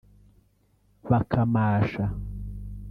[1.09, 2.03] bakamasha